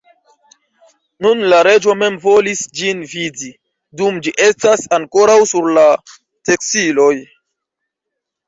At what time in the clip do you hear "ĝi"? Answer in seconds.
4.29-4.35